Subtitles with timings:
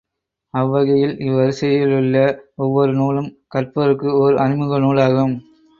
[0.53, 2.15] அவ்வகையில் இவ்வரிசையிலுள்ள
[2.55, 5.35] ஒவ்வொரு நூலும் கற்பவர்க்கு ஒர் அறிமுகநூலாகும்.